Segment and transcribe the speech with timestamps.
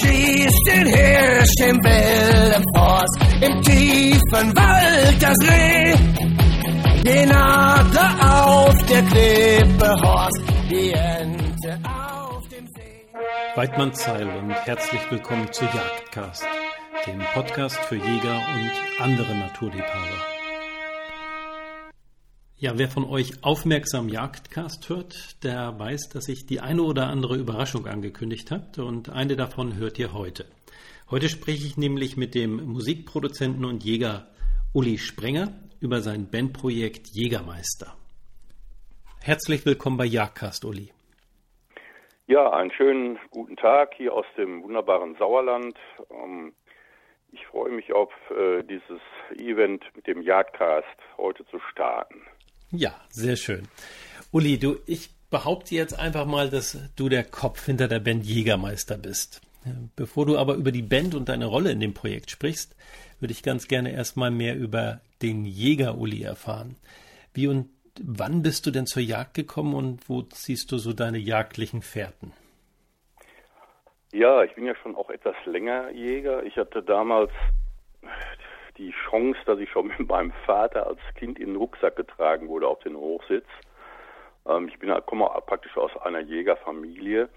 [0.00, 5.94] schießt den Hirsch im wilden Forst, im tiefen Wald das Reh.
[7.04, 13.06] Den Adler auf der Klippe horst, die Ente auf dem See.
[13.54, 16.44] Weidmann Zeil und herzlich willkommen zu Jagdcast,
[17.06, 20.35] dem Podcast für Jäger und andere Naturliebhaber.
[22.58, 27.36] Ja, wer von euch aufmerksam Jagdcast hört, der weiß, dass ich die eine oder andere
[27.36, 30.46] Überraschung angekündigt habe und eine davon hört ihr heute.
[31.10, 34.28] Heute spreche ich nämlich mit dem Musikproduzenten und Jäger
[34.72, 35.48] Uli Sprenger
[35.82, 37.94] über sein Bandprojekt Jägermeister.
[39.22, 40.90] Herzlich willkommen bei Jagdcast, Uli.
[42.26, 45.76] Ja, einen schönen guten Tag hier aus dem wunderbaren Sauerland.
[46.10, 46.54] Ähm,
[47.32, 49.02] ich freue mich auf äh, dieses
[49.36, 50.86] Event mit dem Jagdcast
[51.18, 52.22] heute zu starten.
[52.70, 53.68] Ja, sehr schön.
[54.32, 58.98] Uli, du, ich behaupte jetzt einfach mal, dass du der Kopf hinter der Band Jägermeister
[58.98, 59.40] bist.
[59.96, 62.76] Bevor du aber über die Band und deine Rolle in dem Projekt sprichst,
[63.18, 66.76] würde ich ganz gerne erstmal mehr über den Jäger Uli erfahren.
[67.34, 67.68] Wie und
[68.00, 72.32] wann bist du denn zur Jagd gekommen und wo ziehst du so deine jagdlichen Fährten?
[74.12, 76.44] Ja, ich bin ja schon auch etwas länger Jäger.
[76.44, 77.32] Ich hatte damals
[78.78, 82.68] die Chance, dass ich schon mit meinem Vater als Kind in den Rucksack getragen wurde
[82.68, 83.46] auf den Hochsitz.
[84.46, 87.28] Ähm, ich bin, komme praktisch aus einer Jägerfamilie,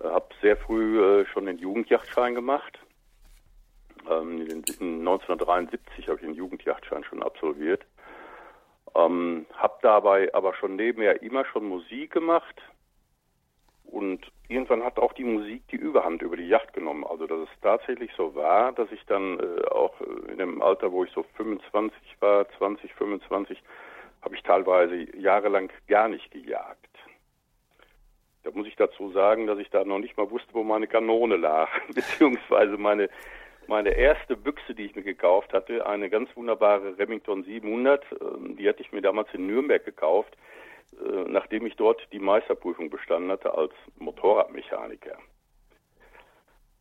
[0.00, 2.78] äh, habe sehr früh äh, schon den Jugendjachtschein gemacht.
[4.10, 7.84] Ähm, in, in 1973 habe ich den Jugendjachtschein schon absolviert.
[8.94, 12.60] Ähm, habe dabei aber schon nebenher immer schon Musik gemacht
[13.90, 17.04] und irgendwann hat auch die Musik die Überhand über die Yacht genommen.
[17.04, 20.92] Also dass es tatsächlich so war, dass ich dann äh, auch äh, in dem Alter,
[20.92, 23.62] wo ich so 25 war, 20, 25,
[24.22, 26.86] habe ich teilweise jahrelang gar nicht gejagt.
[28.42, 31.36] Da muss ich dazu sagen, dass ich da noch nicht mal wusste, wo meine Kanone
[31.36, 33.08] lag, beziehungsweise meine
[33.66, 38.68] meine erste Büchse, die ich mir gekauft hatte, eine ganz wunderbare Remington 700, ähm, die
[38.68, 40.36] hatte ich mir damals in Nürnberg gekauft
[41.28, 45.16] nachdem ich dort die Meisterprüfung bestanden hatte als Motorradmechaniker.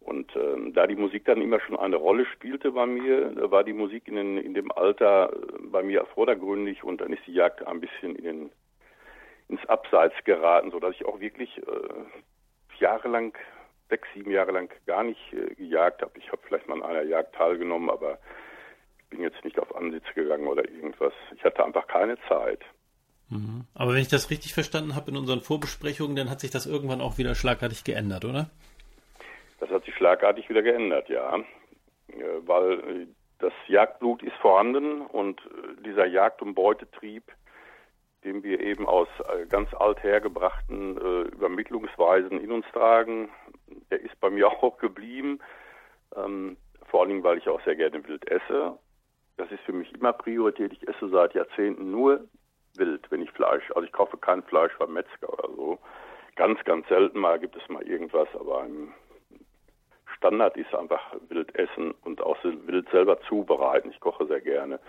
[0.09, 3.73] Und ähm, da die Musik dann immer schon eine Rolle spielte bei mir, war die
[3.73, 7.67] Musik in, den, in dem Alter äh, bei mir vordergründig und dann ist die Jagd
[7.67, 8.51] ein bisschen in den,
[9.49, 13.33] ins Abseits geraten, sodass ich auch wirklich äh, jahrelang,
[13.89, 16.17] sechs, sieben Jahre lang gar nicht äh, gejagt habe.
[16.17, 18.17] Ich habe vielleicht mal an einer Jagd teilgenommen, aber
[19.09, 21.13] bin jetzt nicht auf Ansitz gegangen oder irgendwas.
[21.35, 22.61] Ich hatte einfach keine Zeit.
[23.75, 27.01] Aber wenn ich das richtig verstanden habe in unseren Vorbesprechungen, dann hat sich das irgendwann
[27.01, 28.49] auch wieder schlagartig geändert, oder?
[29.59, 31.37] Das hat sich schlagartig wieder geändert, ja.
[32.45, 33.07] Weil äh,
[33.37, 37.23] das Jagdblut ist vorhanden und äh, dieser Jagd- und Beutetrieb,
[38.23, 43.29] den wir eben aus äh, ganz althergebrachten Übermittlungsweisen in uns tragen,
[43.91, 45.39] der ist bei mir auch geblieben.
[46.15, 48.77] Ähm, vor allen Dingen, weil ich auch sehr gerne wild esse.
[49.37, 50.73] Das ist für mich immer Priorität.
[50.73, 52.27] Ich esse seit Jahrzehnten nur
[52.75, 55.79] wild, wenn ich Fleisch, also ich kaufe kein Fleisch beim Metzger oder so.
[56.35, 58.93] Ganz, ganz selten mal gibt es mal irgendwas, aber im
[60.15, 63.91] Standard ist einfach wild essen und auch wild selber zubereiten.
[63.91, 64.79] Ich koche sehr gerne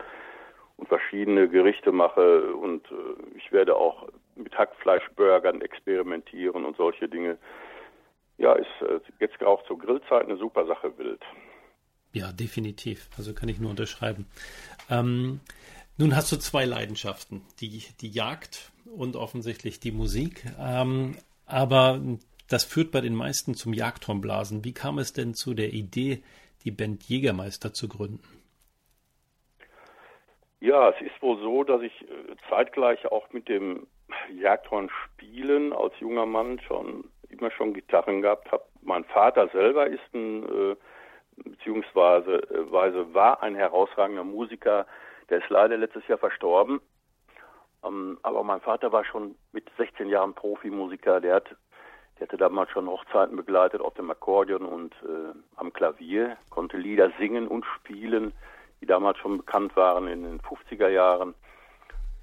[0.81, 7.37] und verschiedene Gerichte mache und äh, ich werde auch mit Hackfleischburgern experimentieren und solche Dinge.
[8.39, 11.23] Ja, ist äh, jetzt auch zur Grillzeit eine super Sache wild.
[12.12, 13.09] Ja, definitiv.
[13.19, 14.27] Also kann ich nur unterschreiben.
[14.91, 15.41] Ähm,
[16.00, 20.44] nun hast du zwei Leidenschaften, die, die Jagd und offensichtlich die Musik.
[20.59, 21.16] Ähm,
[21.47, 22.00] aber
[22.49, 24.65] das führt bei den meisten zum Jagdhornblasen.
[24.65, 26.22] Wie kam es denn zu der Idee,
[26.65, 28.22] die Band Jägermeister zu gründen?
[30.61, 32.06] Ja, es ist wohl so, dass ich äh,
[32.49, 33.87] zeitgleich auch mit dem
[34.34, 38.65] Jagdhorn spielen als junger Mann schon immer schon Gitarren gehabt habe.
[38.82, 40.77] Mein Vater selber ist ein äh,
[41.44, 42.72] beziehungsweise äh,
[43.15, 44.87] war ein herausragender Musiker,
[45.31, 46.81] der ist leider letztes Jahr verstorben.
[47.85, 51.21] Ähm, aber mein Vater war schon mit 16 Jahren Profimusiker.
[51.21, 51.56] Der hat,
[52.19, 57.11] der hatte damals schon Hochzeiten begleitet auf dem Akkordeon und äh, am Klavier, konnte Lieder
[57.19, 58.32] singen und spielen,
[58.81, 61.35] die damals schon bekannt waren in den 50er Jahren.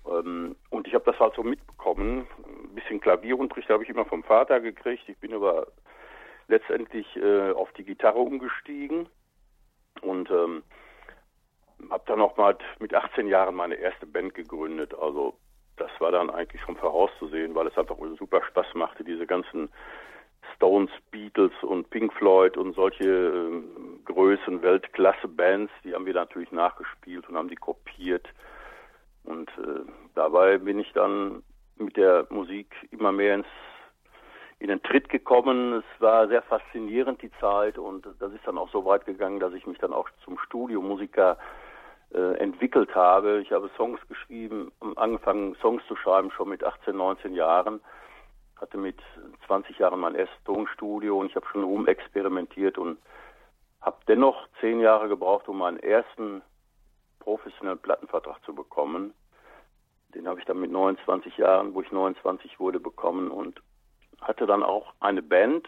[0.08, 2.28] Ähm, und ich habe das halt so mitbekommen.
[2.46, 5.08] Ein bisschen Klavierunterricht habe ich immer vom Vater gekriegt.
[5.08, 5.68] Ich bin aber
[6.48, 9.10] letztendlich äh, auf die Gitarre umgestiegen
[10.02, 10.64] und ähm,
[11.90, 14.94] habe dann auch mal mit 18 Jahren meine erste Band gegründet.
[15.00, 15.38] Also
[15.78, 19.70] das war dann eigentlich schon vorauszusehen, weil es einfach super Spaß machte, diese ganzen
[20.56, 23.62] Stones, Beatles und Pink Floyd und solche äh,
[24.06, 28.28] Größen, Weltklasse-Bands, die haben wir natürlich nachgespielt und haben die kopiert.
[29.24, 29.82] Und äh,
[30.16, 31.44] dabei bin ich dann
[31.76, 33.48] mit der Musik immer mehr ins,
[34.60, 35.74] in den Tritt gekommen.
[35.74, 39.54] Es war sehr faszinierend die Zeit und das ist dann auch so weit gegangen, dass
[39.54, 41.38] ich mich dann auch zum Studiomusiker
[42.12, 43.40] entwickelt habe.
[43.42, 47.82] Ich habe Songs geschrieben, angefangen Songs zu schreiben schon mit 18, 19 Jahren.
[48.56, 48.98] Hatte mit
[49.46, 52.98] 20 Jahren mein erstes Tonstudio und ich habe schon rumexperimentiert und
[53.82, 56.42] habe dennoch zehn Jahre gebraucht, um meinen ersten
[57.20, 59.14] professionellen Plattenvertrag zu bekommen.
[60.16, 63.62] Den habe ich dann mit 29 Jahren, wo ich 29 wurde, bekommen und
[64.22, 65.68] hatte dann auch eine Band,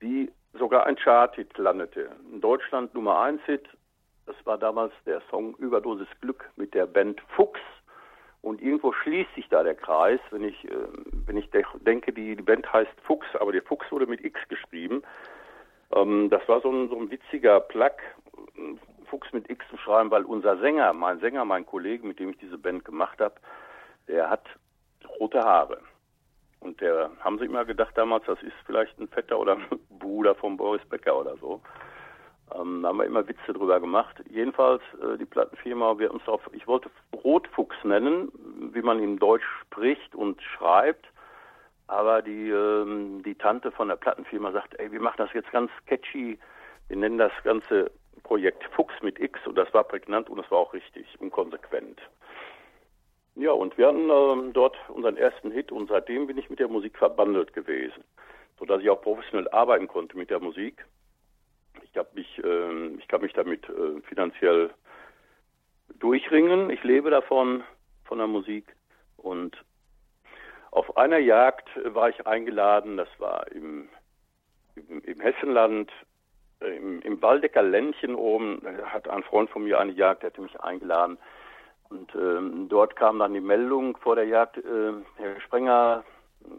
[0.00, 2.10] die sogar ein Chart-Hit landete.
[2.32, 3.68] In Deutschland Nummer 1 Hit.
[4.30, 7.58] Das war damals der Song Überdosis Glück mit der Band Fuchs.
[8.42, 10.88] Und irgendwo schließt sich da der Kreis, wenn ich, äh,
[11.26, 15.02] wenn ich denke, die, die Band heißt Fuchs, aber der Fuchs wurde mit X geschrieben.
[15.92, 17.96] Ähm, das war so ein, so ein witziger Plug,
[19.06, 22.38] Fuchs mit X zu schreiben, weil unser Sänger, mein Sänger, mein Kollege, mit dem ich
[22.38, 23.34] diese Band gemacht habe,
[24.06, 24.46] der hat
[25.18, 25.80] rote Haare.
[26.60, 29.66] Und der haben sie immer gedacht damals, das ist vielleicht ein Vetter oder ein
[29.98, 31.60] Bruder von Boris Becker oder so.
[32.54, 34.22] Ähm, da haben wir immer Witze drüber gemacht.
[34.28, 36.90] Jedenfalls, äh, die Plattenfirma, wir uns auf, ich wollte
[37.24, 38.30] Rotfuchs nennen,
[38.72, 41.06] wie man in Deutsch spricht und schreibt.
[41.86, 45.70] Aber die, ähm, die Tante von der Plattenfirma sagt, ey, wir machen das jetzt ganz
[45.86, 46.38] catchy.
[46.88, 47.90] Wir nennen das ganze
[48.22, 52.00] Projekt Fuchs mit X und das war prägnant und das war auch richtig und konsequent.
[53.34, 56.68] Ja, und wir hatten ähm, dort unseren ersten Hit und seitdem bin ich mit der
[56.68, 58.04] Musik verbandelt gewesen,
[58.58, 60.84] sodass ich auch professionell arbeiten konnte mit der Musik.
[61.82, 64.70] Ich, hab mich, äh, ich kann mich damit äh, finanziell
[65.98, 66.70] durchringen.
[66.70, 67.62] Ich lebe davon,
[68.04, 68.66] von der Musik.
[69.16, 69.56] Und
[70.70, 73.88] auf einer Jagd war ich eingeladen, das war im,
[74.76, 75.90] im, im Hessenland,
[76.60, 80.42] äh, im, im Waldecker Ländchen oben, hat ein Freund von mir eine Jagd, der hatte
[80.42, 81.18] mich eingeladen.
[81.88, 86.04] Und ähm, dort kam dann die Meldung vor der Jagd, äh, Herr Sprenger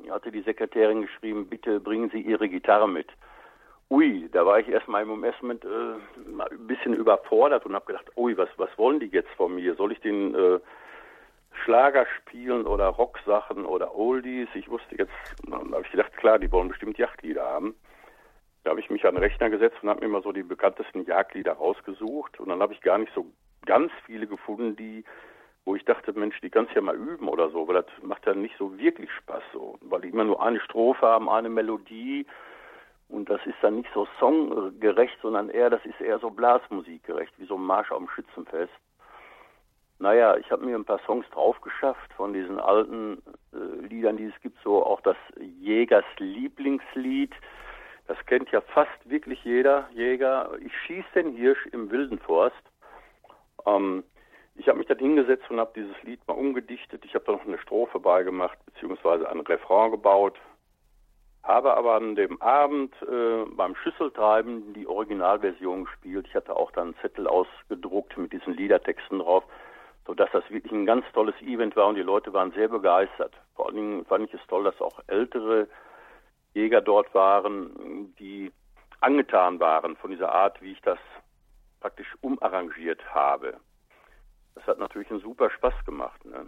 [0.10, 3.08] hatte die Sekretärin geschrieben, bitte bringen Sie Ihre Gitarre mit.
[3.92, 8.38] Ui, da war ich erstmal im Moment äh, ein bisschen überfordert und habe gedacht, ui,
[8.38, 9.76] was, was wollen die jetzt von mir?
[9.76, 10.60] Soll ich den äh,
[11.66, 14.48] Schlager spielen oder Rocksachen oder Oldies?
[14.54, 15.12] Ich wusste jetzt,
[15.46, 17.76] dann habe ich gedacht, klar, die wollen bestimmt Jagdlieder haben.
[18.64, 21.04] Da habe ich mich an den Rechner gesetzt und habe mir immer so die bekanntesten
[21.04, 23.26] Jagdlieder rausgesucht und dann habe ich gar nicht so
[23.66, 25.04] ganz viele gefunden, die,
[25.66, 28.26] wo ich dachte, Mensch, die kannst du ja mal üben oder so, weil das macht
[28.26, 32.26] ja nicht so wirklich Spaß so, weil die immer nur eine Strophe haben, eine Melodie
[33.12, 37.46] und das ist dann nicht so songgerecht, sondern eher, das ist eher so Blasmusikgerecht, wie
[37.46, 38.74] so ein Marsch am Schützenfest.
[40.00, 43.22] Naja, ich habe mir ein paar Songs drauf geschafft von diesen alten
[43.54, 47.34] äh, Liedern, die es gibt, so auch das Jägers Lieblingslied.
[48.08, 50.52] Das kennt ja fast wirklich jeder Jäger.
[50.66, 52.63] Ich schieß den Hirsch im wilden Forst.
[53.68, 54.04] Ähm,
[54.56, 57.06] ich habe mich dann hingesetzt und habe dieses Lied mal umgedichtet.
[57.06, 60.40] Ich habe da noch eine Strophe beigemacht, beziehungsweise ein Refrain gebaut.
[61.44, 66.28] Habe aber an dem Abend äh, beim Schüsseltreiben die Originalversion gespielt.
[66.28, 69.44] Ich hatte auch dann einen Zettel ausgedruckt mit diesen Liedertexten drauf,
[70.06, 73.34] sodass das wirklich ein ganz tolles Event war und die Leute waren sehr begeistert.
[73.56, 75.68] Vor allen Dingen fand ich es toll, dass auch ältere
[76.54, 78.52] Jäger dort waren, die
[79.00, 81.00] angetan waren von dieser Art, wie ich das
[81.80, 83.60] praktisch umarrangiert habe.
[84.56, 86.24] Das hat natürlich einen super Spaß gemacht.
[86.26, 86.46] Ne?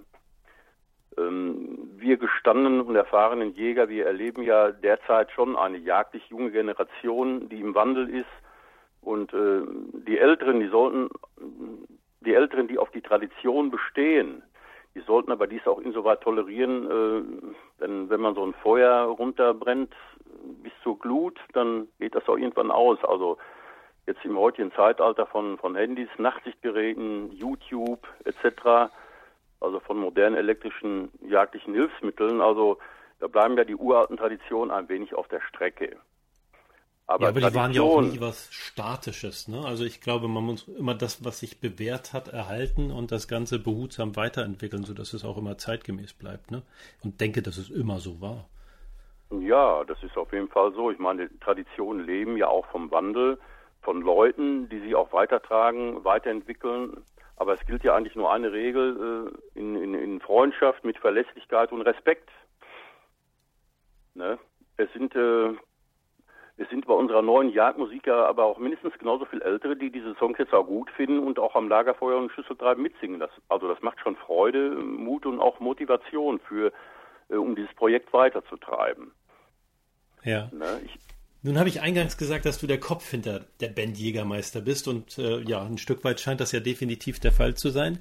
[1.18, 7.50] Ähm, wir gestandenen und erfahrenen Jäger, wir erleben ja derzeit schon eine jagdlich junge Generation,
[7.50, 8.26] die im Wandel ist.
[9.02, 9.62] Und äh,
[10.08, 11.10] die Älteren, die sollten,
[12.22, 14.44] die Älteren, die auf die Tradition bestehen,
[14.96, 19.94] die sollten aber dies auch insoweit tolerieren, äh, denn wenn man so ein Feuer runterbrennt
[20.62, 23.04] bis zur Glut, dann geht das auch irgendwann aus.
[23.04, 23.38] Also
[24.06, 28.92] jetzt im heutigen Zeitalter von, von Handys, Nachtsichtgeräten, YouTube etc.,
[29.64, 32.78] also von modernen elektrischen jagdlichen Hilfsmitteln, also
[33.20, 35.98] da bleiben ja die uralten Traditionen ein wenig auf der Strecke.
[37.06, 39.48] Aber, ja, aber die waren ja auch nie was Statisches.
[39.48, 39.62] Ne?
[39.66, 43.60] Also ich glaube, man muss immer das, was sich bewährt hat, erhalten und das Ganze
[43.60, 46.52] behutsam weiterentwickeln, sodass es auch immer zeitgemäß bleibt.
[46.52, 46.64] Ne?
[47.04, 48.46] Und denke, dass es immer so war.
[49.42, 50.92] Ja, das ist auf jeden Fall so.
[50.92, 53.38] Ich meine, Traditionen leben ja auch vom Wandel
[53.82, 57.04] von Leuten, die sie auch weitertragen, weiterentwickeln.
[57.36, 61.72] Aber es gilt ja eigentlich nur eine Regel äh, in, in, in, Freundschaft mit Verlässlichkeit
[61.72, 62.30] und Respekt.
[64.14, 64.38] Ne?
[64.78, 65.54] Es sind äh,
[66.58, 70.14] es sind bei unserer neuen Jagdmusik ja aber auch mindestens genauso viel Ältere, die diese
[70.16, 73.20] Songs jetzt auch gut finden und auch am Lagerfeuer und Schüsseltreiben mitsingen.
[73.20, 76.72] Das, also das macht schon Freude, Mut und auch Motivation für,
[77.30, 79.12] äh, um dieses Projekt weiterzutreiben.
[80.24, 80.48] Ja.
[80.52, 80.82] Ne?
[80.86, 80.96] Ich,
[81.46, 85.18] Nun habe ich eingangs gesagt, dass du der Kopf hinter der Band Jägermeister bist und
[85.18, 88.00] äh, ja, ein Stück weit scheint das ja definitiv der Fall zu sein.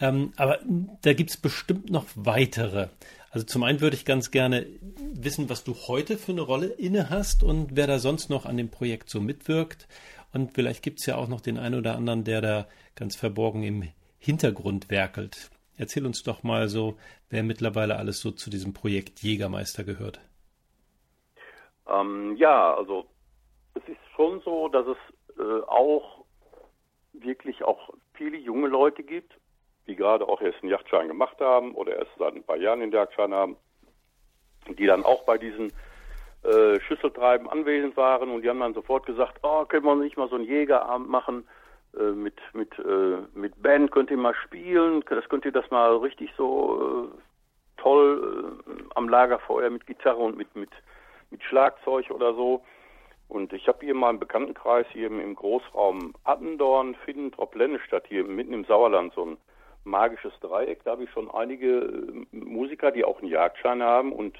[0.00, 0.58] Ähm, aber
[1.00, 2.88] da gibt es bestimmt noch weitere.
[3.30, 4.66] Also zum einen würde ich ganz gerne
[5.14, 8.58] wissen, was du heute für eine Rolle inne hast und wer da sonst noch an
[8.58, 9.88] dem Projekt so mitwirkt.
[10.34, 13.62] Und vielleicht gibt es ja auch noch den einen oder anderen, der da ganz verborgen
[13.62, 13.88] im
[14.18, 15.50] Hintergrund werkelt.
[15.78, 16.98] Erzähl uns doch mal so,
[17.30, 20.20] wer mittlerweile alles so zu diesem Projekt Jägermeister gehört.
[21.88, 23.06] Ähm, ja, also
[23.74, 26.24] es ist schon so, dass es äh, auch
[27.12, 29.32] wirklich auch viele junge Leute gibt,
[29.86, 32.92] die gerade auch erst einen Yachtschein gemacht haben oder erst seit ein paar Jahren den
[32.92, 33.56] Jagdschein haben,
[34.78, 35.72] die dann auch bei diesen
[36.42, 40.28] äh, Schüsseltreiben anwesend waren und die haben dann sofort gesagt, oh, können wir nicht mal
[40.28, 41.46] so einen Jägerabend machen
[41.98, 45.96] äh, mit mit äh, mit Band, könnt ihr mal spielen, das könnt ihr das mal
[45.96, 50.70] richtig so äh, toll äh, am Lagerfeuer mit Gitarre und mit mit
[51.34, 52.62] mit Schlagzeug oder so.
[53.26, 58.52] Und ich habe hier mal im Bekanntenkreis hier im, Großraum Attendorn, Finnentrop, Lennestadt hier mitten
[58.52, 59.36] im Sauerland so ein
[59.82, 60.84] magisches Dreieck.
[60.84, 64.38] Da habe ich schon einige äh, Musiker, die auch einen Jagdschein haben und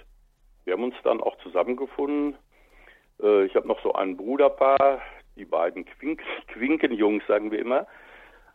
[0.65, 2.37] wir haben uns dann auch zusammengefunden.
[3.21, 5.03] Äh, ich habe noch so ein Bruderpaar,
[5.35, 7.89] die beiden Quink Quinkenjungs, sagen wir immer,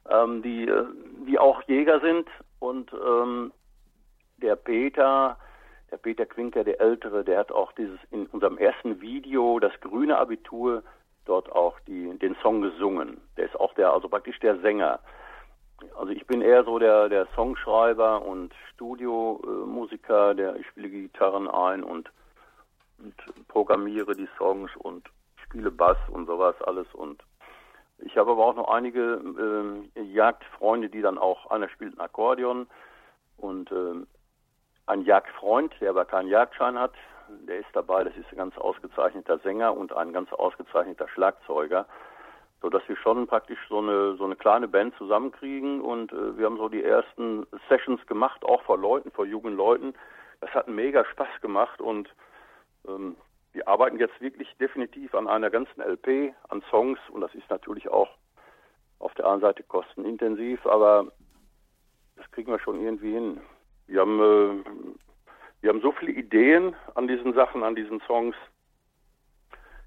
[0.09, 0.85] ähm, die, äh,
[1.27, 2.29] die auch Jäger sind
[2.59, 3.51] und ähm,
[4.37, 5.37] der Peter,
[5.91, 10.17] der Peter Quinker, der Ältere, der hat auch dieses in unserem ersten Video, das grüne
[10.17, 10.83] Abitur,
[11.25, 13.21] dort auch die, den Song gesungen.
[13.37, 14.99] Der ist auch der, also praktisch der Sänger.
[15.97, 21.83] Also ich bin eher so der, der Songschreiber und Studiomusiker, der ich spiele Gitarren ein
[21.83, 22.11] und,
[22.97, 25.09] und programmiere die Songs und
[25.43, 27.23] spiele Bass und sowas alles und
[28.01, 32.67] ich habe aber auch noch einige äh, Jagdfreunde, die dann auch, einer spielt ein Akkordeon
[33.37, 34.05] und äh,
[34.89, 36.93] ein Jagdfreund, der aber keinen Jagdschein hat,
[37.47, 41.85] der ist dabei, das ist ein ganz ausgezeichneter Sänger und ein ganz ausgezeichneter Schlagzeuger,
[42.61, 46.47] so dass wir schon praktisch so eine so eine kleine Band zusammenkriegen und äh, wir
[46.47, 49.93] haben so die ersten Sessions gemacht, auch vor Leuten, vor jungen Leuten.
[50.41, 52.09] Das hat mega Spaß gemacht und
[52.87, 53.15] ähm,
[53.53, 57.89] wir arbeiten jetzt wirklich definitiv an einer ganzen LP, an Songs und das ist natürlich
[57.89, 58.09] auch
[58.97, 61.07] auf der einen Seite kostenintensiv, aber
[62.15, 63.39] das kriegen wir schon irgendwie hin.
[63.89, 64.63] Wir haben, äh,
[65.61, 68.35] wir haben so viele Ideen an diesen Sachen, an diesen Songs.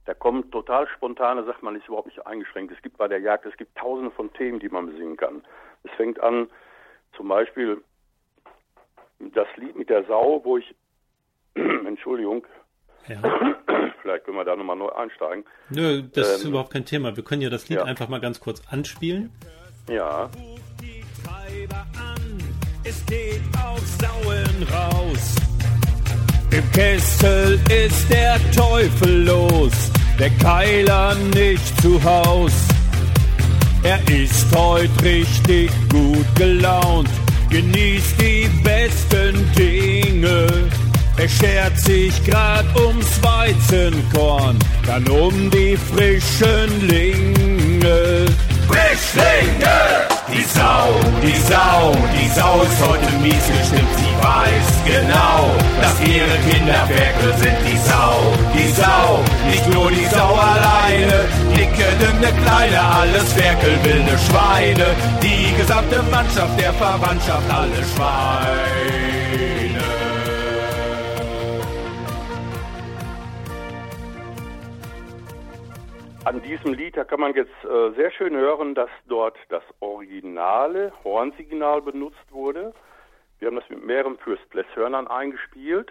[0.05, 2.73] Da kommen total spontane Sachen, man ist überhaupt nicht eingeschränkt.
[2.73, 5.45] Es gibt bei der Jagd, es gibt tausende von Themen, die man besingen kann.
[5.85, 6.51] Es fängt an,
[7.17, 7.81] zum Beispiel
[9.21, 10.75] das Lied mit der Sau, wo ich,
[11.55, 12.45] Entschuldigung,
[13.07, 13.21] ja.
[14.03, 15.45] vielleicht können wir da nochmal neu einsteigen.
[15.71, 17.17] Nö, das ähm, ist überhaupt kein Thema.
[17.17, 17.85] Wir können ja das Lied ja.
[17.85, 19.31] einfach mal ganz kurz anspielen.
[19.89, 20.29] Ja
[22.93, 25.25] es geht auf Sauen raus.
[26.51, 29.73] Im Kessel ist der Teufel los,
[30.19, 32.53] der Keiler nicht zu Haus.
[33.83, 37.09] Er ist heut richtig gut gelaunt,
[37.51, 40.47] genießt die besten Dinge.
[41.17, 48.27] Er schert sich grad ums Weizenkorn, dann um die frischen Linge.
[48.69, 50.12] Frischlinge!
[50.33, 50.89] Die Sau,
[51.23, 53.93] die Sau, die Sau ist heute mies gestimmt.
[53.97, 57.57] Sie weiß genau, dass ihre Kinder Ferkel sind.
[57.69, 59.21] Die Sau, die Sau,
[59.51, 61.29] nicht nur die Sau alleine.
[61.55, 64.87] Dicke, dünne, kleine, alles Ferkel, wilde Schweine.
[65.23, 69.22] Die gesamte Mannschaft der Verwandtschaft, alle Schweine.
[76.25, 80.93] An diesem Lied, da kann man jetzt äh, sehr schön hören, dass dort das originale
[81.03, 82.73] Hornsignal benutzt wurde.
[83.41, 85.91] Wir haben das mit mehreren Fürstbläshörnern eingespielt.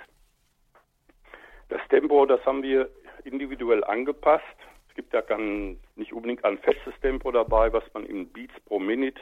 [1.67, 2.89] Das Tempo, das haben wir
[3.25, 4.45] individuell angepasst.
[4.87, 8.79] Es gibt ja kein, nicht unbedingt ein festes Tempo dabei, was man in Beats pro
[8.79, 9.19] Minute,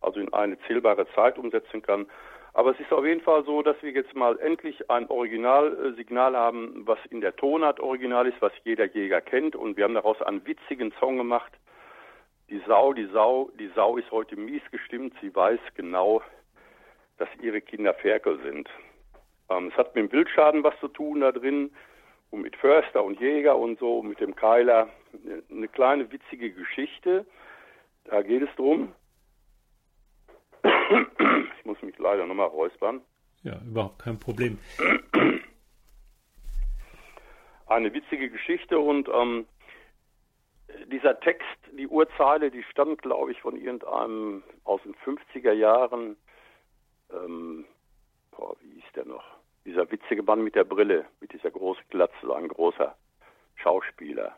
[0.00, 2.06] also in eine zählbare Zeit umsetzen kann.
[2.54, 6.86] Aber es ist auf jeden Fall so, dass wir jetzt mal endlich ein Originalsignal haben,
[6.86, 9.56] was in der Tonart original ist, was jeder Jäger kennt.
[9.56, 11.52] Und wir haben daraus einen witzigen Song gemacht.
[12.50, 15.14] Die Sau, die Sau, die Sau ist heute mies gestimmt.
[15.22, 16.20] Sie weiß genau,
[17.16, 18.68] dass ihre Kinder Ferkel sind.
[19.48, 21.70] Ähm, es hat mit dem Wildschaden was zu tun da drin
[22.30, 24.90] und mit Förster und Jäger und so, mit dem Keiler.
[25.50, 27.24] Eine kleine witzige Geschichte.
[28.04, 28.92] Da geht es drum,
[31.58, 33.00] ich muss mich leider nochmal räuspern.
[33.42, 34.58] Ja, überhaupt kein Problem.
[37.66, 39.46] Eine witzige Geschichte und ähm,
[40.90, 41.46] dieser Text,
[41.76, 46.16] die Urzeile, die stammt, glaube ich, von irgendeinem aus den 50er Jahren.
[47.12, 47.64] Ähm,
[48.30, 49.24] boah, wie hieß der noch?
[49.64, 52.96] Dieser witzige Mann mit der Brille, mit dieser großen Glatze, ein großer
[53.56, 54.36] Schauspieler.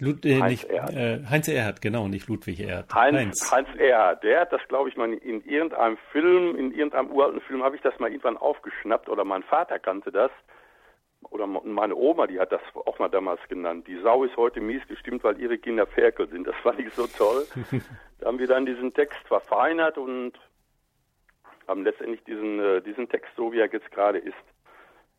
[0.00, 0.94] Lud, äh, Heinz, nicht, Erhard.
[0.94, 2.92] Äh, Heinz Erhard, genau, nicht Ludwig Erhard.
[2.92, 3.52] Heinz, Heinz.
[3.52, 7.62] Heinz Erhard, der hat das, glaube ich, mal in irgendeinem Film, in irgendeinem uralten Film
[7.62, 10.30] habe ich das mal irgendwann aufgeschnappt oder mein Vater kannte das.
[11.30, 13.86] Oder meine Oma, die hat das auch mal damals genannt.
[13.86, 16.46] Die Sau ist heute mies gestimmt, weil ihre Kinder Ferkel sind.
[16.46, 17.46] Das fand ich so toll.
[18.18, 20.32] da haben wir dann diesen Text verfeinert und
[21.66, 24.34] haben letztendlich diesen, äh, diesen Text, so wie er jetzt gerade ist,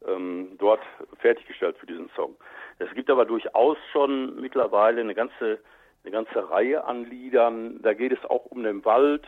[0.08, 0.82] ähm, dort
[1.20, 2.36] fertiggestellt für diesen Song.
[2.80, 5.60] Es gibt aber durchaus schon mittlerweile eine ganze
[6.04, 7.82] eine ganze Reihe an Liedern.
[7.82, 9.26] Da geht es auch um den Wald.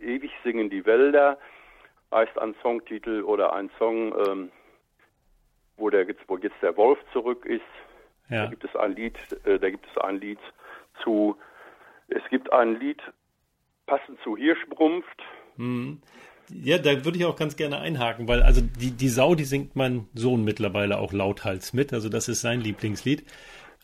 [0.00, 1.38] Äh, ewig singen die Wälder
[2.14, 4.50] heißt ein Songtitel oder ein Song, ähm,
[5.76, 7.62] wo, der, wo jetzt der Wolf zurück ist.
[8.30, 8.44] Ja.
[8.44, 10.38] Da gibt es ein Lied, äh, da gibt es ein Lied
[11.02, 11.36] zu,
[12.08, 13.02] es gibt ein Lied
[13.86, 15.22] passend zu Hirschbrumpft.
[15.56, 16.00] Mhm.
[16.62, 19.74] Ja, da würde ich auch ganz gerne einhaken, weil also die, die Sau, die singt
[19.74, 21.92] mein Sohn mittlerweile auch lauthals mit.
[21.92, 23.24] Also das ist sein Lieblingslied.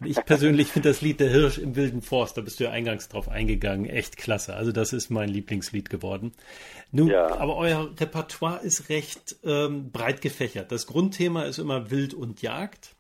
[0.01, 2.71] Und ich persönlich finde das Lied Der Hirsch im wilden Forst, da bist du ja
[2.71, 4.55] eingangs drauf eingegangen, echt klasse.
[4.55, 6.33] Also das ist mein Lieblingslied geworden.
[6.91, 7.37] Nun, ja.
[7.37, 10.73] aber euer Repertoire ist recht ähm, breit gefächert.
[10.73, 12.95] Das Grundthema ist immer Wild und Jagd.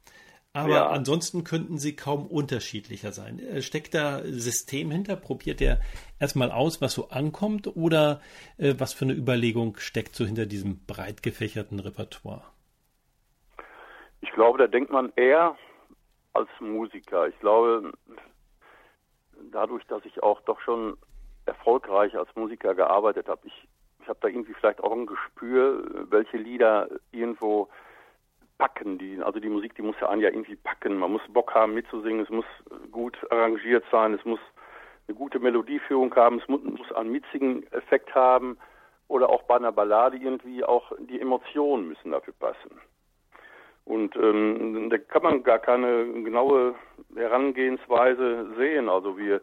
[0.52, 0.88] Aber ja.
[0.88, 3.38] ansonsten könnten sie kaum unterschiedlicher sein.
[3.38, 5.14] Äh, steckt da System hinter?
[5.14, 5.80] Probiert er
[6.18, 7.76] erstmal aus, was so ankommt?
[7.76, 8.20] Oder
[8.58, 12.42] äh, was für eine Überlegung steckt so hinter diesem breit gefächerten Repertoire?
[14.22, 15.56] Ich glaube, da denkt man eher
[16.32, 17.28] als Musiker.
[17.28, 17.92] Ich glaube,
[19.52, 20.96] dadurch, dass ich auch doch schon
[21.46, 23.68] erfolgreich als Musiker gearbeitet habe, ich,
[24.02, 27.68] ich habe da irgendwie vielleicht auch ein Gespür, welche Lieder irgendwo
[28.60, 28.98] packen.
[28.98, 30.98] Die, also die Musik, die muss ja einen ja irgendwie packen.
[30.98, 32.44] Man muss Bock haben mitzusingen, es muss
[32.92, 34.38] gut arrangiert sein, es muss
[35.08, 38.58] eine gute Melodieführung haben, es muss, muss einen mitzigen Effekt haben
[39.08, 42.80] oder auch bei einer Ballade irgendwie auch die Emotionen müssen dafür passen.
[43.84, 46.74] Und ähm, da kann man gar keine genaue
[47.16, 48.88] Herangehensweise sehen.
[48.88, 49.40] Also wir,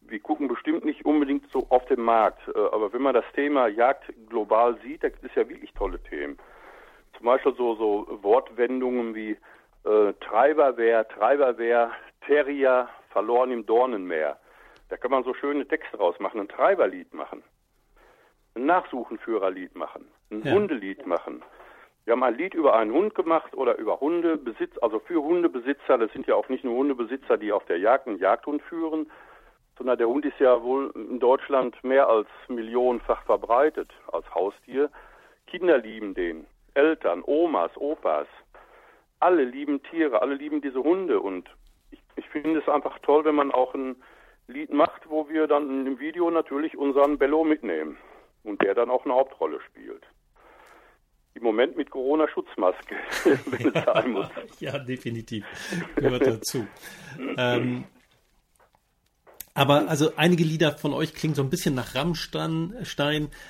[0.00, 2.46] wir gucken bestimmt nicht unbedingt so auf den Markt.
[2.48, 6.02] Äh, aber wenn man das Thema Jagd global sieht, da gibt es ja wirklich tolle
[6.02, 6.36] Themen.
[7.18, 9.36] Zum Beispiel so, so Wortwendungen wie
[9.84, 11.90] äh, Treiberwehr, Treiberwehr,
[12.24, 14.38] Terrier, verloren im Dornenmeer.
[14.88, 17.42] Da kann man so schöne Texte rausmachen, ein Treiberlied machen,
[18.54, 20.52] ein Nachsuchenführerlied machen, ein ja.
[20.52, 21.42] Hundelied machen.
[22.04, 25.98] Wir haben ein Lied über einen Hund gemacht oder über Hundebesitz, also für Hundebesitzer.
[25.98, 29.10] Das sind ja auch nicht nur Hundebesitzer, die auf der Jagd einen Jagdhund führen,
[29.76, 34.88] sondern der Hund ist ja wohl in Deutschland mehr als millionenfach verbreitet als Haustier.
[35.46, 36.46] Kinder lieben den.
[36.78, 38.28] Eltern, Omas, Opas,
[39.18, 41.50] alle lieben Tiere, alle lieben diese Hunde und
[41.90, 43.96] ich, ich finde es einfach toll, wenn man auch ein
[44.46, 47.98] Lied macht, wo wir dann im Video natürlich unseren Bello mitnehmen
[48.44, 50.04] und der dann auch eine Hauptrolle spielt.
[51.34, 54.28] Im Moment mit Corona-Schutzmaske, wenn es sein muss.
[54.60, 55.44] Ja, definitiv.
[55.96, 56.66] Gehört dazu.
[57.36, 57.84] ähm,
[59.58, 62.72] aber also einige Lieder von euch klingen so ein bisschen nach Rammstein,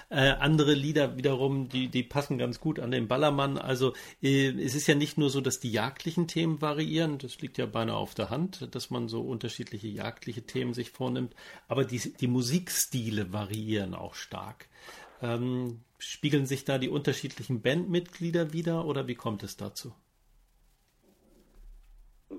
[0.09, 3.59] äh, andere Lieder wiederum, die, die passen ganz gut an den Ballermann.
[3.59, 3.93] Also
[4.23, 7.67] äh, es ist ja nicht nur so, dass die jagdlichen Themen variieren, das liegt ja
[7.67, 11.35] beinahe auf der Hand, dass man so unterschiedliche jagdliche Themen sich vornimmt,
[11.69, 14.67] aber die, die Musikstile variieren auch stark.
[15.21, 19.93] Ähm, spiegeln sich da die unterschiedlichen Bandmitglieder wieder oder wie kommt es dazu?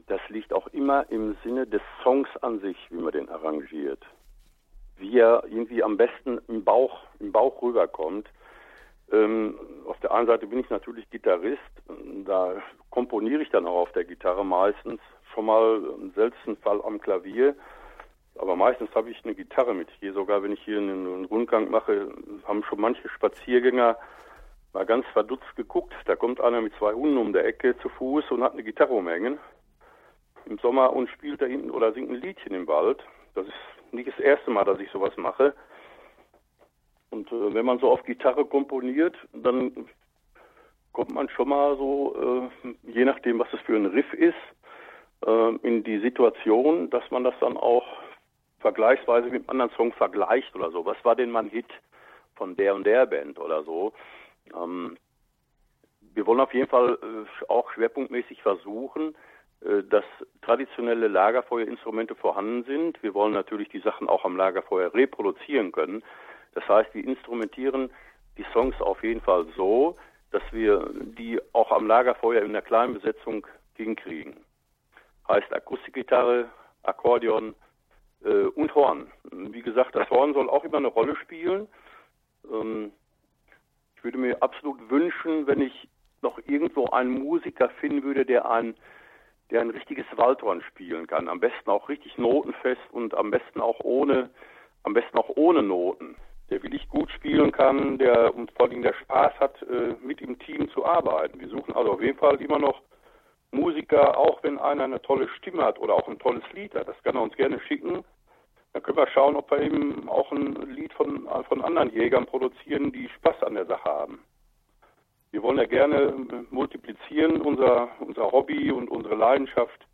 [0.07, 0.18] Das
[0.79, 4.01] immer im Sinne des Songs an sich, wie man den arrangiert.
[4.95, 8.29] Wie er irgendwie am besten im Bauch, im Bauch rüberkommt.
[9.11, 11.59] Ähm, auf der einen Seite bin ich natürlich Gitarrist,
[12.25, 12.61] da
[12.91, 15.01] komponiere ich dann auch auf der Gitarre meistens,
[15.33, 17.55] schon mal im seltensten Fall am Klavier,
[18.35, 19.89] aber meistens habe ich eine Gitarre mit.
[19.99, 22.09] Hier sogar, wenn ich hier einen, Rundgang mache,
[22.45, 23.97] haben schon manche Spaziergänger
[24.73, 25.93] mal ganz verdutzt geguckt.
[26.05, 28.93] Da kommt einer mit zwei Hunden um der Ecke zu Fuß und hat eine Gitarre
[28.93, 29.39] umhängen
[30.49, 33.03] im Sommer und spielt da hinten oder singt ein Liedchen im Wald.
[33.35, 35.53] Das ist nicht das erste Mal, dass ich sowas mache.
[37.11, 39.87] Und äh, wenn man so auf Gitarre komponiert, dann
[40.91, 44.35] kommt man schon mal so, äh, je nachdem, was es für ein Riff ist,
[45.25, 47.85] äh, in die Situation, dass man das dann auch
[48.59, 50.85] vergleichsweise mit einem anderen Song vergleicht oder so.
[50.85, 51.69] Was war denn mein Hit
[52.35, 53.93] von der und der Band oder so?
[54.53, 54.97] Ähm,
[56.13, 59.15] wir wollen auf jeden Fall äh, auch schwerpunktmäßig versuchen,
[59.61, 60.05] dass
[60.41, 63.03] traditionelle Lagerfeuerinstrumente vorhanden sind.
[63.03, 66.01] Wir wollen natürlich die Sachen auch am Lagerfeuer reproduzieren können.
[66.53, 67.89] Das heißt, wir instrumentieren
[68.37, 69.97] die Songs auf jeden Fall so,
[70.31, 73.45] dass wir die auch am Lagerfeuer in einer kleinen Besetzung
[73.75, 74.37] hinkriegen.
[75.27, 76.49] Heißt Akustikgitarre,
[76.83, 77.55] Akkordeon
[78.23, 79.11] äh, und Horn.
[79.31, 81.67] Wie gesagt, das Horn soll auch immer eine Rolle spielen.
[82.51, 82.91] Ähm,
[83.95, 85.89] ich würde mir absolut wünschen, wenn ich
[86.21, 88.75] noch irgendwo einen Musiker finden würde, der ein
[89.51, 91.27] der ein richtiges Waldhorn spielen kann.
[91.27, 94.29] Am besten auch richtig notenfest und am besten auch ohne,
[94.83, 96.15] am besten auch ohne Noten.
[96.49, 100.39] Der wirklich gut spielen kann, der und vor allem der Spaß hat, äh, mit im
[100.39, 101.39] Team zu arbeiten.
[101.39, 102.81] Wir suchen also auf jeden Fall immer noch
[103.51, 106.87] Musiker, auch wenn einer eine tolle Stimme hat oder auch ein tolles Lied hat.
[106.87, 108.03] Das kann er uns gerne schicken.
[108.73, 112.91] Dann können wir schauen, ob wir eben auch ein Lied von, von anderen Jägern produzieren,
[112.91, 114.19] die Spaß an der Sache haben.
[115.31, 116.13] Wir wollen ja gerne
[116.49, 119.85] multiplizieren, unser, unser Hobby und unsere Leidenschaft,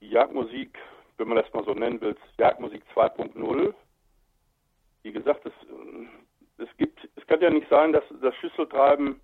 [0.00, 0.78] die Jagdmusik,
[1.16, 3.74] wenn man das mal so nennen will, Jagdmusik 2.0.
[5.02, 5.52] Wie gesagt, es,
[6.58, 9.20] es gibt, es kann ja nicht sein, dass das Schüsseltreiben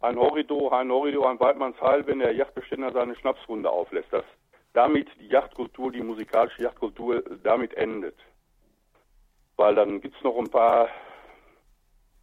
[0.00, 4.24] ein Horridor, ein Horridor, ein Weidmannsheil, wenn der Yachtbeständer seine Schnapsrunde auflässt, dass
[4.72, 8.16] damit die Yachtkultur, die musikalische Yachtkultur damit endet.
[9.56, 10.88] Weil dann gibt es noch ein paar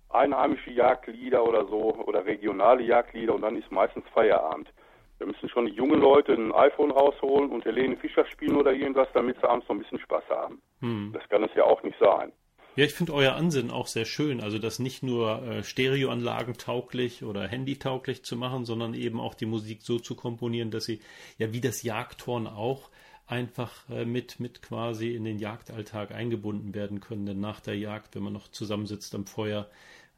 [0.09, 4.69] einheimische Jagdlieder oder so oder regionale Jagdlieder und dann ist meistens Feierabend.
[5.17, 9.07] Wir müssen schon die jungen Leute ein iPhone rausholen und Helene Fischer spielen oder irgendwas,
[9.13, 10.61] damit sie abends noch ein bisschen Spaß haben.
[10.79, 11.11] Hm.
[11.13, 12.31] Das kann es ja auch nicht sein.
[12.75, 14.39] Ja, ich finde euer Ansinnen auch sehr schön.
[14.39, 19.33] Also das nicht nur äh, Stereoanlagen tauglich oder Handy tauglich zu machen, sondern eben auch
[19.33, 21.01] die Musik so zu komponieren, dass sie
[21.39, 22.91] ja wie das Jagdhorn auch
[23.27, 27.25] einfach äh, mit, mit quasi in den Jagdalltag eingebunden werden können.
[27.25, 29.69] Denn nach der Jagd, wenn man noch zusammensitzt am Feuer,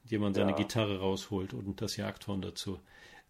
[0.06, 0.58] jemand seine ja.
[0.58, 2.80] Gitarre rausholt und das Jagdhorn dazu.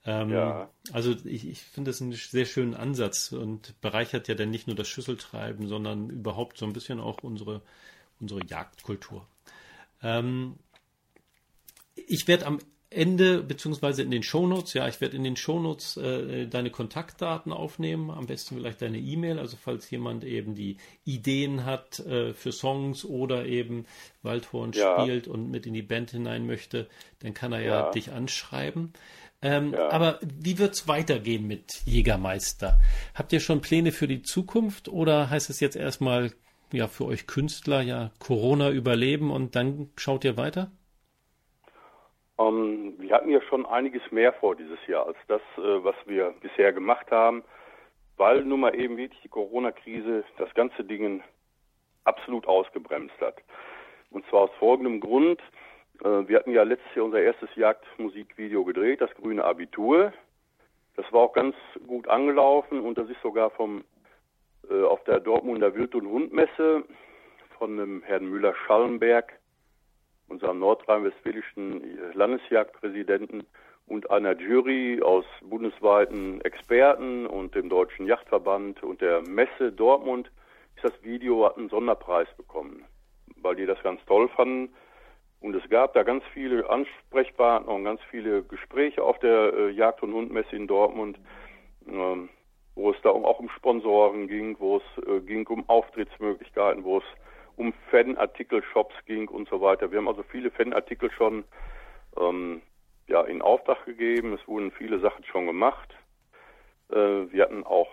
[0.05, 0.69] Ähm, ja.
[0.91, 4.75] Also ich, ich finde das einen sehr schönen Ansatz und bereichert ja dann nicht nur
[4.75, 7.61] das Schüsseltreiben, sondern überhaupt so ein bisschen auch unsere,
[8.19, 9.25] unsere Jagdkultur.
[10.01, 10.55] Ähm,
[11.95, 12.59] ich werde am
[12.91, 18.10] Ende, beziehungsweise in den Shownotes, ja, ich werde in den Shownotes äh, deine Kontaktdaten aufnehmen,
[18.10, 23.06] am besten vielleicht deine E-Mail, also falls jemand eben die Ideen hat äh, für Songs
[23.06, 23.86] oder eben
[24.23, 25.02] Waldhorn ja.
[25.02, 26.88] spielt und mit in die Band hinein möchte,
[27.19, 28.93] dann kann er ja, ja dich anschreiben.
[29.43, 29.89] Ähm, ja.
[29.89, 32.80] Aber wie wird es weitergehen mit Jägermeister?
[33.13, 36.34] Habt ihr schon Pläne für die Zukunft oder heißt es jetzt erstmal
[36.73, 40.71] ja für euch Künstler ja Corona überleben und dann schaut ihr weiter?
[42.39, 46.34] Ähm, wir hatten ja schon einiges mehr vor dieses Jahr als das, äh, was wir
[46.41, 47.43] bisher gemacht haben,
[48.17, 51.21] weil nun mal eben wirklich die Corona-Krise das ganze Ding
[52.06, 53.36] absolut ausgebremst hat.
[54.10, 55.41] Und zwar aus folgendem Grund.
[56.04, 60.13] Äh, wir hatten ja letztes Jahr unser erstes Jagdmusikvideo gedreht, das grüne Abitur.
[60.95, 61.56] Das war auch ganz
[61.88, 63.84] gut angelaufen und das ist sogar vom
[64.69, 66.84] äh, auf der Dortmunder Wild- und Hundmesse
[67.58, 69.38] von dem Herrn Müller-Schallenberg
[70.29, 73.43] unserem nordrhein-westfälischen Landesjagdpräsidenten
[73.87, 80.31] und einer Jury aus bundesweiten Experten und dem Deutschen Yachtverband und der Messe Dortmund
[80.75, 82.85] ist das Video hat einen Sonderpreis bekommen,
[83.41, 84.73] weil die das ganz toll fanden.
[85.41, 90.03] Und es gab da ganz viele Ansprechpartner und ganz viele Gespräche auf der äh, Jagd-
[90.03, 91.17] und Hundmesse in Dortmund,
[91.87, 92.29] ähm,
[92.75, 97.03] wo es da auch um Sponsoren ging, wo es äh, ging um Auftrittsmöglichkeiten, wo es
[97.59, 99.91] um Fanartikel-Shops ging und so weiter.
[99.91, 101.43] Wir haben also viele Fanartikel schon
[102.17, 102.61] ähm,
[103.07, 104.33] ja, in Auftrag gegeben.
[104.33, 105.93] Es wurden viele Sachen schon gemacht.
[106.89, 107.89] Äh, wir hatten auch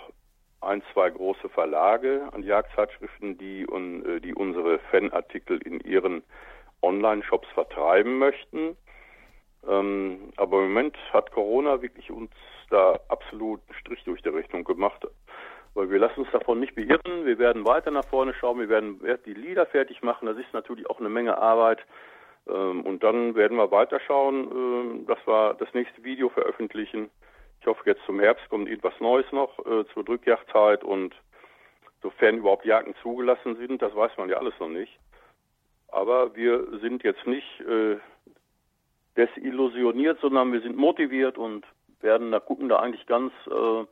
[0.61, 6.23] ein, zwei große Verlage an Jagdzeitschriften, die, un, äh, die unsere Fanartikel in ihren
[6.83, 8.77] Online-Shops vertreiben möchten.
[9.69, 12.31] Ähm, aber im Moment hat Corona wirklich uns
[12.71, 15.05] da absolut einen Strich durch die Rechnung gemacht.
[15.77, 17.27] Weil wir lassen uns davon nicht beirren.
[17.27, 18.59] Wir werden weiter nach vorne schauen.
[18.59, 20.25] Wir werden die Lieder fertig machen.
[20.25, 21.81] Das ist natürlich auch eine Menge Arbeit.
[22.49, 27.11] Ähm, und dann werden wir weiterschauen, ähm, dass wir das nächste Video veröffentlichen.
[27.61, 31.15] Ich hoffe, jetzt zum Herbst kommt etwas Neues noch äh, zur Drückjagdzeit und
[32.01, 34.99] sofern überhaupt Jagden zugelassen sind, das weiß man ja alles noch nicht.
[35.89, 37.97] Aber wir sind jetzt nicht äh,
[39.17, 41.67] desillusioniert, sondern wir sind motiviert und
[42.01, 43.85] werden da gucken da eigentlich ganz äh,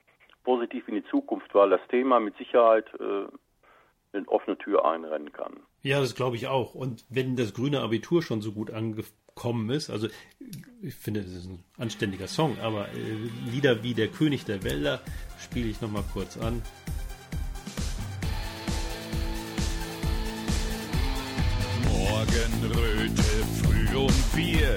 [0.44, 3.26] positiv in die Zukunft, weil das Thema mit Sicherheit äh,
[4.16, 5.54] eine offene Tür einrennen kann.
[5.82, 6.74] Ja, das glaube ich auch.
[6.74, 10.08] Und wenn das grüne Abitur schon so gut angekommen ist, also
[10.82, 15.00] ich finde, es ist ein anständiger Song, aber äh, Lieder wie Der König der Wälder
[15.38, 16.62] spiele ich nochmal kurz an.
[21.90, 23.22] Morgenröte
[23.62, 24.76] früh um vier,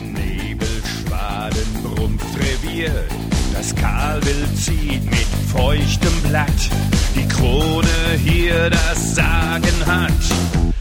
[0.00, 3.35] Nebelschwaden brummt Revier.
[3.56, 6.70] Das Kahlwild zieht mit feuchtem Blatt,
[7.14, 7.88] die Krone
[8.22, 10.12] hier das Sagen hat.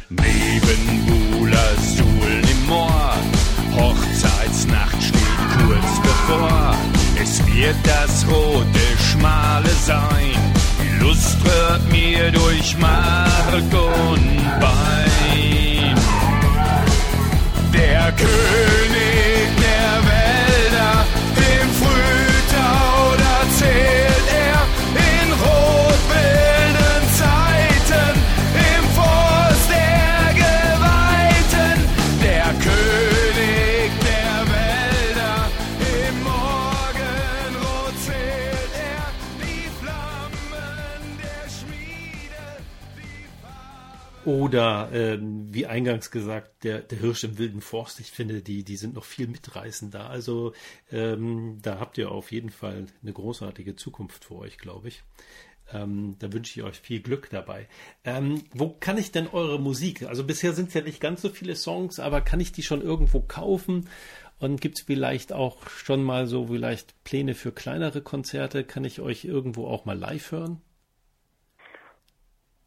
[0.10, 3.16] Neben Buhler Suhlen im Moor,
[3.76, 6.76] Hochzeitsnacht steht kurz bevor.
[7.24, 10.36] Es wird das rote Schmale sein,
[10.84, 15.96] die Lust rührt mir durch Mark und Bein.
[17.74, 19.35] Der König
[44.26, 48.76] Oder ähm, wie eingangs gesagt, der, der Hirsch im wilden Forst, ich finde, die, die
[48.76, 50.10] sind noch viel mitreißender.
[50.10, 50.54] Also
[50.92, 55.04] ähm, da habt ihr auf jeden Fall eine großartige Zukunft vor euch, glaube ich.
[55.72, 57.68] Ähm, da wünsche ich euch viel Glück dabei.
[58.04, 60.04] Ähm, wo kann ich denn eure Musik?
[60.04, 62.82] Also bisher sind es ja nicht ganz so viele Songs, aber kann ich die schon
[62.82, 63.90] irgendwo kaufen?
[64.40, 68.64] Und gibt es vielleicht auch schon mal so vielleicht Pläne für kleinere Konzerte?
[68.64, 70.62] Kann ich euch irgendwo auch mal live hören?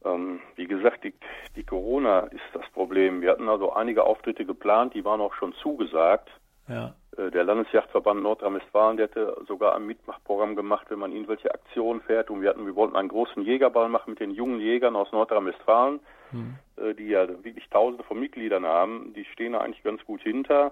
[0.04, 1.14] Ähm, wie gesagt, die,
[1.58, 3.20] die Corona ist das Problem.
[3.20, 6.30] Wir hatten also einige Auftritte geplant, die waren auch schon zugesagt.
[6.68, 6.94] Ja.
[7.16, 12.30] Äh, der Landesjachtverband Nordrhein-Westfalen, der hätte sogar ein Mitmachprogramm gemacht, wenn man irgendwelche Aktionen fährt.
[12.30, 15.98] Und wir hatten, wir wollten einen großen Jägerball machen mit den jungen Jägern aus Nordrhein-Westfalen,
[16.30, 16.54] hm.
[16.76, 19.12] Äh, die ja wirklich Tausende von Mitgliedern haben.
[19.14, 20.70] Die stehen da eigentlich ganz gut hinter.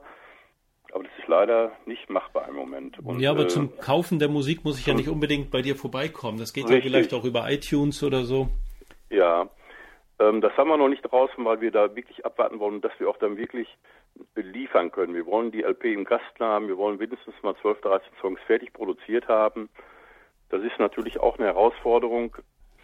[0.92, 3.00] Aber das ist leider nicht machbar im Moment.
[3.00, 5.74] Und, ja, aber äh, zum Kaufen der Musik muss ich ja nicht unbedingt bei dir
[5.74, 6.38] vorbeikommen.
[6.38, 6.84] Das geht richtig.
[6.84, 8.48] ja vielleicht auch über iTunes oder so.
[9.10, 9.48] Ja,
[10.18, 13.08] ähm, das haben wir noch nicht draußen, weil wir da wirklich abwarten wollen, dass wir
[13.08, 13.68] auch dann wirklich
[14.34, 15.14] liefern können.
[15.14, 18.72] Wir wollen die LP im Kasten haben, wir wollen mindestens mal 12, 13 Songs fertig
[18.72, 19.68] produziert haben.
[20.48, 22.36] Das ist natürlich auch eine Herausforderung.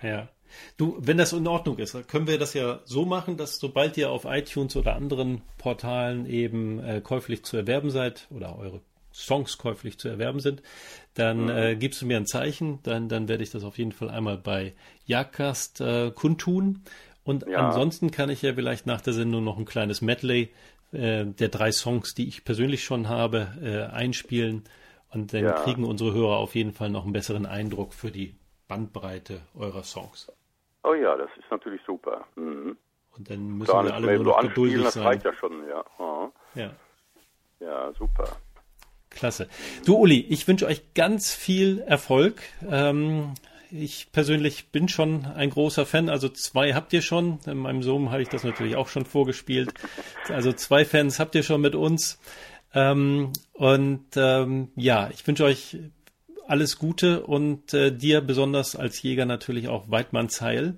[0.02, 0.28] Ja.
[0.76, 4.10] Du, wenn das in Ordnung ist, können wir das ja so machen, dass sobald ihr
[4.10, 8.82] auf iTunes oder anderen Portalen eben äh, käuflich zu erwerben seid oder eure
[9.14, 10.62] Songs käuflich zu erwerben sind,
[11.14, 11.50] dann mhm.
[11.50, 14.38] äh, gibst du mir ein Zeichen, dann, dann werde ich das auf jeden Fall einmal
[14.38, 14.74] bei
[15.06, 16.82] Jagdcast äh, kundtun.
[17.24, 17.58] Und ja.
[17.58, 20.52] ansonsten kann ich ja vielleicht nach der Sendung noch ein kleines Medley
[20.92, 24.64] äh, der drei Songs, die ich persönlich schon habe, äh, einspielen.
[25.10, 25.52] Und dann ja.
[25.52, 28.34] kriegen unsere Hörer auf jeden Fall noch einen besseren Eindruck für die
[28.66, 30.32] Bandbreite eurer Songs.
[30.84, 32.26] Oh ja, das ist natürlich super.
[32.34, 32.76] Mhm.
[33.16, 35.04] Und dann müssen Gar wir alle nur noch geduldig das sein.
[35.04, 35.84] Das reicht ja schon, ja.
[35.98, 36.32] Aha.
[36.54, 36.70] Ja.
[37.60, 38.24] Ja, super.
[39.10, 39.48] Klasse.
[39.84, 42.42] Du, Uli, ich wünsche euch ganz viel Erfolg.
[42.68, 43.34] Ähm,
[43.72, 46.08] ich persönlich bin schon ein großer Fan.
[46.08, 47.38] Also zwei habt ihr schon.
[47.46, 49.72] In meinem Sohn habe ich das natürlich auch schon vorgespielt.
[50.28, 52.20] Also zwei Fans habt ihr schon mit uns.
[52.74, 55.78] Ähm, und ähm, ja, ich wünsche euch
[56.46, 60.76] alles Gute und äh, dir besonders als Jäger natürlich auch Weidmanns Heil.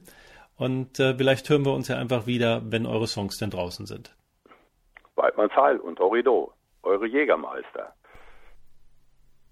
[0.57, 4.15] Und äh, vielleicht hören wir uns ja einfach wieder, wenn eure Songs denn draußen sind.
[5.17, 6.53] Weidmanns Heil und Horrido,
[6.83, 7.93] eure Jägermeister.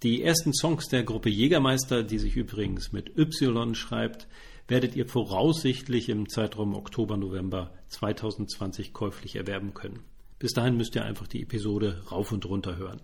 [0.03, 4.27] Die ersten Songs der Gruppe Jägermeister, die sich übrigens mit Y schreibt,
[4.67, 10.01] werdet ihr voraussichtlich im Zeitraum Oktober-November 2020 käuflich erwerben können.
[10.41, 13.01] Bis dahin müsst ihr einfach die Episode rauf und runter hören.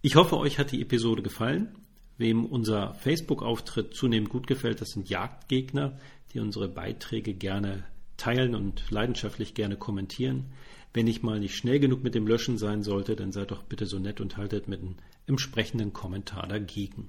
[0.00, 1.76] Ich hoffe, euch hat die Episode gefallen.
[2.18, 5.98] Wem unser Facebook-Auftritt zunehmend gut gefällt, das sind Jagdgegner,
[6.32, 7.82] die unsere Beiträge gerne
[8.16, 10.52] teilen und leidenschaftlich gerne kommentieren.
[10.94, 13.86] Wenn ich mal nicht schnell genug mit dem Löschen sein sollte, dann seid doch bitte
[13.86, 14.94] so nett und haltet mit einem
[15.26, 17.08] entsprechenden Kommentar dagegen.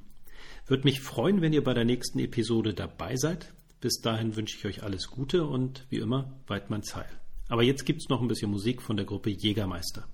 [0.66, 3.54] Würde mich freuen, wenn ihr bei der nächsten Episode dabei seid.
[3.82, 7.10] Bis dahin wünsche ich euch alles Gute und wie immer, Weidmanns Heil.
[7.50, 10.08] Aber jetzt gibt's noch ein bisschen Musik von der Gruppe Jägermeister.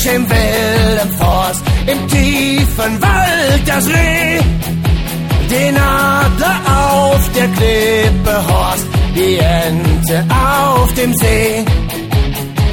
[0.00, 4.40] Hirsch im wilden Forst, im tiefen Wald das Reh,
[5.50, 11.64] den Adler auf der Klippe horst, die Ente auf dem See.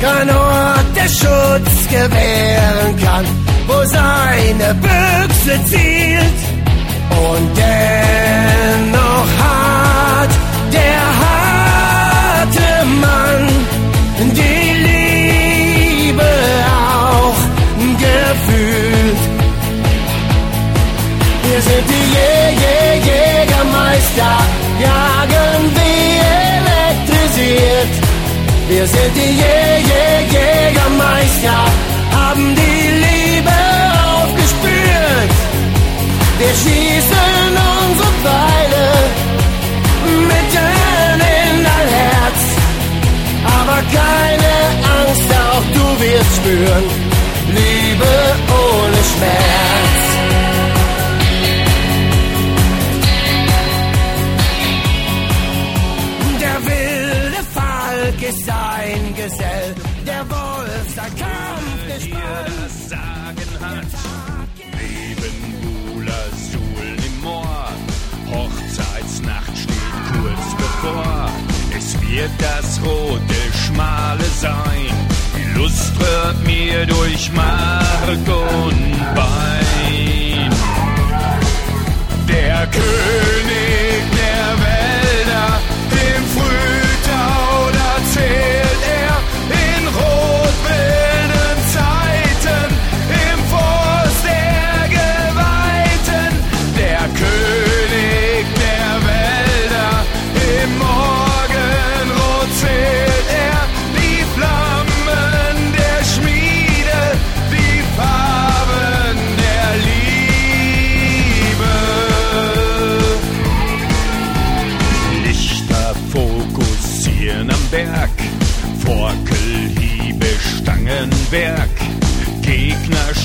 [0.02, 3.26] Kein Ort, der Schutz gewähren kann,
[3.68, 6.40] wo seine Büchse zielt.
[7.10, 9.77] Und dennoch hat
[28.70, 31.60] Wir sind die Jä Jä Jägermeister,
[32.12, 33.58] haben die Liebe
[34.14, 35.32] aufgespürt.
[36.38, 38.88] Wir schießen unsere Pfeile
[40.32, 42.42] mitten in dein Herz.
[43.58, 44.54] Aber keine
[45.00, 46.86] Angst, auch du wirst spüren
[47.56, 48.14] Liebe
[48.50, 49.87] ohne Schmerz.
[58.46, 62.52] Sein Gesell, der Wolf sein Kampfgespann.
[62.90, 63.92] Sagen hat,
[64.74, 67.70] neben Bula Suhl im Moor,
[68.32, 71.30] Hochzeitsnacht steht kurz bevor.
[71.78, 75.08] Es wird das rote Schmale sein
[75.58, 80.52] Lust rührt mir durch Mark und Bein.
[82.28, 85.60] Der König der Wälder,
[85.92, 86.24] dem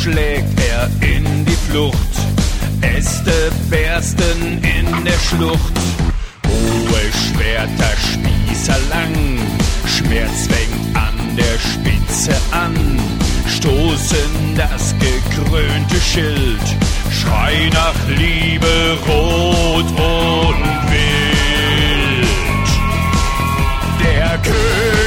[0.02, 1.96] schlägt er in die Flucht.
[2.80, 5.76] Äste bersten in der Schlucht.
[6.46, 9.38] Hohe Schwerter, Spießer lang,
[9.86, 12.74] Schmerz fängt an der Spitze an.
[13.46, 16.66] Stoßen das gekrönte Schild,
[17.20, 22.28] Schrei nach Liebe rot und wild.
[24.02, 25.01] Der König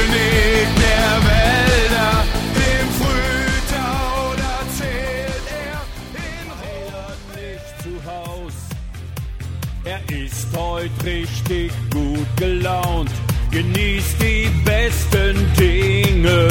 [10.86, 13.10] heute richtig gut gelaunt,
[13.52, 16.48] genießt die besten Dinge.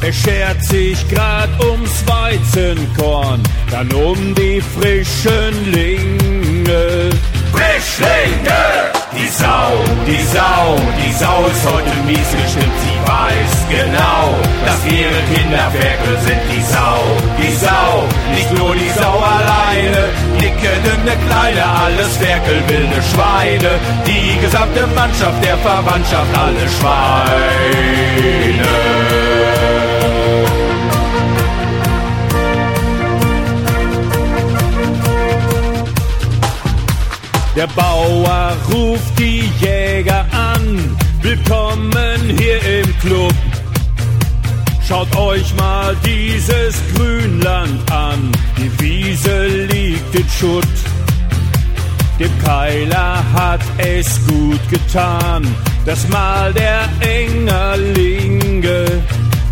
[0.00, 7.10] Er schert sich grad ums Weizenkorn, dann um die frischen Linge.
[7.52, 8.88] Frischlinge!
[9.16, 9.72] Die Sau,
[10.06, 16.40] die Sau, die Sau ist heute mies gestimmt, sie weiß genau, dass ihre Kinderferkel sind
[16.52, 17.00] die Sau,
[17.38, 17.77] die Sau,
[21.08, 23.70] dünne, kleine, alles Ferkel, wilde Schweine,
[24.06, 28.68] die gesamte Mannschaft der Verwandtschaft, alle Schweine.
[37.56, 40.96] Der Bauer ruft die Jäger an.
[41.22, 43.34] Willkommen hier im Club.
[44.86, 48.30] Schaut euch mal dieses Grünland an.
[48.56, 50.77] Die Wiese liegt in Schutt.
[52.18, 55.46] Dem Keiler hat es gut getan.
[55.86, 58.84] Das Mal der Engerlinge.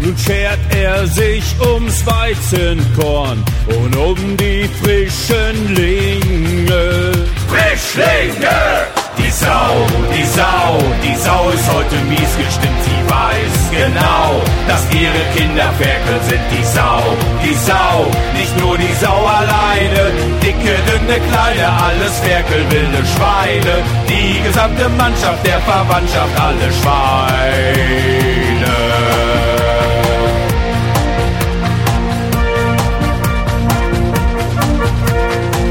[0.01, 7.13] Nun schert er sich ums Weizenkorn und um die frischen Linge.
[7.49, 8.87] Frischlinge!
[9.19, 12.81] Die Sau, die Sau, die Sau ist heute mies gestimmt.
[12.85, 16.43] Sie weiß genau, dass ihre Kinderferkel sind.
[16.53, 17.03] Die Sau,
[17.43, 18.07] die Sau,
[18.39, 20.13] nicht nur die Sau alleine.
[20.43, 20.77] Dicke,
[21.07, 23.83] dünne, kleine, alles Ferkel, wilde Schweine.
[24.09, 27.97] Die gesamte Mannschaft der Verwandtschaft, alle Schweine.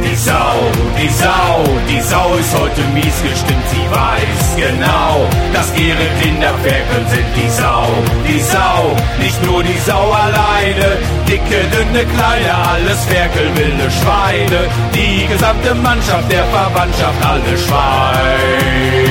[0.03, 0.55] Die Sau,
[0.99, 3.65] die Sau, die Sau ist heute mies gestimmt.
[3.71, 7.25] Sie weiß genau, dass ihre Kinderferkel sind.
[7.35, 7.87] Die Sau,
[8.27, 10.97] die Sau, nicht nur die Sau alleine.
[11.27, 14.67] Dicke, dünne, kleine, alles Ferkel, wilde Schweine.
[14.93, 19.04] Die gesamte Mannschaft der Verwandtschaft, alle Schweine.